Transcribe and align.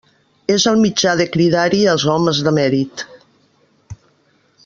És 0.53 0.63
el 0.71 0.79
mitjà 0.85 1.11
de 1.19 1.27
cridar-hi 1.35 1.83
els 1.93 2.07
homes 2.15 2.41
de 2.49 2.55
mèrit. 2.59 3.05